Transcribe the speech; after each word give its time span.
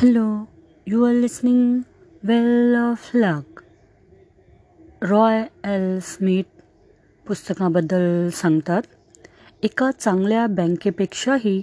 Hello 0.00 0.44
you 0.86 1.04
are 1.04 1.12
listening 1.12 1.80
well 2.22 2.74
of 2.76 3.10
luck 3.14 3.60
Roy 5.02 5.42
L 5.64 5.98
Smith 6.00 6.44
पुस्तकाबद्दल 7.26 8.28
सांगतात 8.32 8.82
एका 9.62 9.90
चांगल्या 9.90 10.46
बँकेपेक्षाही 10.46 11.62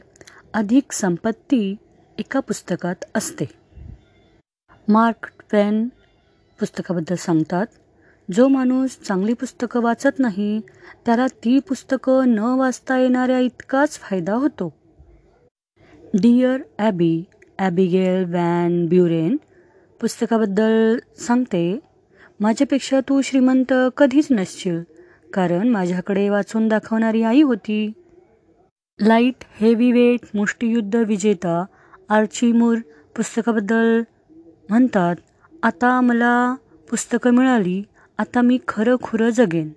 अधिक 0.54 0.92
संपत्ती 0.92 1.76
एका 2.18 2.40
पुस्तकात 2.40 3.06
असते. 3.16 3.46
मार्क 4.88 5.30
ट्वेन 5.50 5.88
पुस्तकाबद्दल 6.60 7.16
सांगतात 7.16 7.66
जो 8.30 8.48
माणूस 8.48 9.00
चांगली 9.00 9.34
पुस्तकं 9.34 9.82
वाचत 9.82 10.20
नाही 10.20 10.60
त्याला 11.06 11.28
ती 11.28 11.60
पुस्तकं 11.60 12.36
न 12.36 12.40
वाचता 12.40 12.98
येणाऱ्या 12.98 13.40
इतकाच 13.40 14.00
फायदा 14.00 14.34
होतो. 14.34 14.74
Dear 16.14 16.62
Abby 16.80 17.24
Abigail 17.60 18.26
Van 18.34 18.86
Buren 18.90 19.36
पुस्तकाबद्दल 20.02 20.98
सांगते 21.20 21.64
माझ्यापेक्षा 22.40 23.00
तू 23.10 23.22
श्रीमंत 23.24 23.74
कधीच 23.98 24.28
नसशील 24.32 24.82
कारण 25.34 25.70
माझ्याकडे 25.70 26.28
वाचून 26.30 26.68
दाखवणारी 26.68 27.24
आई 27.24 27.42
होती. 27.42 27.92
लाइट 29.00 29.44
हेवी 29.60 29.92
वेट 29.92 30.26
मुष्टियुद्ध 30.36 30.96
विजेता 30.98 31.64
आर्ची 32.10 32.52
मूर 32.52 32.78
पुस्तकाबद्दल 33.16 34.02
म्हणतात 34.70 35.16
आता 35.64 36.00
मला 36.02 36.56
पुस्तकं 36.88 37.34
मिळाली 37.36 37.82
आता 38.20 38.42
मी 38.42 38.58
खरं 38.68 38.96
खुरं 39.02 39.30
जगेन. 39.30 39.70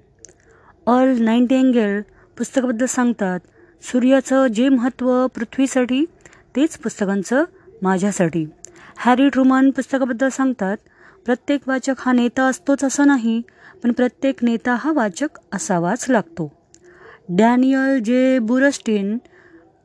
ऑल 0.86 1.26
अँगेल 1.28 2.00
पुस्तकाबद्दल 2.36 2.86
सांगतात 2.86 3.40
सूर्याचं 3.82 4.46
जे 4.46 4.68
महत्त्व 4.68 5.26
पृथ्वीसाठी 5.34 6.04
तेच 6.56 6.76
पुस्तकांचं 6.78 7.44
माझ्यासाठी. 7.82 8.46
हॅरी 8.96 9.28
ट्रुमन 9.28 9.70
पुस्तकाबद्दल 9.70 10.28
सांगतात 10.28 10.76
प्रत्येक 11.24 11.68
वाचक 11.68 11.94
हा 11.98 12.12
नेता 12.12 12.42
असतोच 12.42 12.84
असं 12.84 13.06
नाही 13.06 13.42
पण 13.82 13.92
प्रत्येक 13.92 14.44
नेता 14.44 14.76
हा 14.80 14.92
वाचक 14.92 15.28
असावाच 15.52 16.06
लागतो. 16.10 16.52
डॅनियल 17.28 18.02
जे 18.02 18.38
बुरस्टीन 18.38 19.18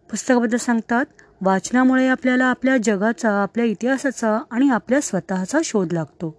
पुस्तकाबद्दल 0.10 0.58
सांगतात 0.58 1.06
वाचनामुळे 1.42 2.08
आपल्याला 2.08 2.46
आपल्या 2.46 2.78
जगाचा 2.78 3.30
आपल्या 3.44 3.66
इतिहासाचा 3.66 4.40
आणि 4.52 4.70
आपल्या 4.70 5.02
स्वतःचा 5.02 5.60
शोध 5.64 5.94
लागतो. 5.94 6.36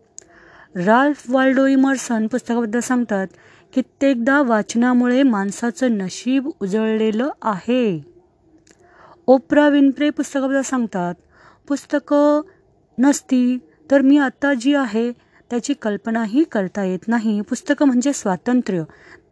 राल्फ 0.75 1.23
वाल्डो 1.29 1.67
इमर्सन 1.67 2.27
पुस्तकाबद्दल 2.27 2.81
सांगतात 2.81 3.27
कित्येकदा 3.75 4.43
वाचनामुळे 4.43 5.23
माणसाचं 5.23 5.93
नशीब 5.93 6.51
उजळलेलं 6.61 7.29
आहे. 7.43 8.05
ओप्रा 9.27 9.69
विनप्रे 9.69 10.11
पुस्तकाबद्दल 10.11 10.61
सांगतात 10.61 11.15
पुस्तकं 11.69 12.43
नसती 12.99 13.59
तर 13.91 14.01
मी 14.01 14.19
आत्ता 14.19 14.55
जी 14.55 14.75
आहे 14.75 15.13
त्याची 15.51 15.75
कल्पनाही 15.75 16.45
करता 16.45 16.85
येत 16.85 17.09
नाही. 17.09 17.41
पुस्तकं 17.41 17.87
म्हणजे 17.87 18.13
स्वातंत्र्य. 18.13 18.83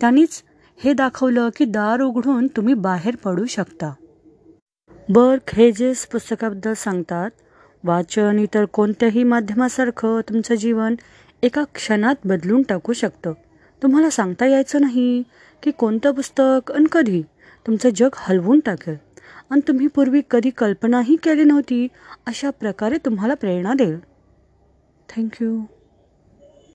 त्यांनीच 0.01 0.43
हे 0.85 0.93
दाखवलं 0.93 1.49
की 1.57 1.65
दार 1.65 2.01
उघडून 2.01 2.47
तुम्ही 2.47 2.75
बाहेर 2.75 3.17
पडू 3.17 3.45
शकता. 3.47 3.93
बर्क 5.09 5.55
हेजेस 5.55 6.07
पुस्तकाबद्दल 6.07 6.73
सांगतात 6.73 7.31
वाचन 7.85 8.39
इतर 8.39 8.65
कोणत्याही 8.65 9.23
माध्यमासारखं 9.23 10.21
तुमचं 10.29 10.55
जीवन 10.55 10.95
एका 11.43 11.65
क्षणात 11.75 12.15
बदलून 12.25 12.63
टाकू 12.63 12.93
शकतं. 12.93 13.33
तुम्हाला 13.83 14.11
सांगता 14.11 14.47
यायचं 14.47 14.81
नाही 14.81 15.23
की 15.63 15.71
कोणतं 15.71 16.11
पुस्तक 16.11 16.73
आणि 16.73 16.85
कधी 16.93 17.23
तुमचं 17.67 17.89
जग 17.97 18.09
हलवून 18.17 18.61
टाकेल. 18.61 18.97
आणि 19.51 19.61
तुम्ही 19.69 19.87
पूर्वी 19.87 20.21
कधी 20.31 20.51
कल्पनाही 20.51 21.17
केली 21.17 21.45
नव्हती 21.45 21.89
अशा 22.27 22.51
प्रकारे 22.51 22.99
तुम्हाला 23.05 23.35
प्रेरणा 23.35 23.73
देईल. 23.75 23.99
थँक्यू 25.09 25.61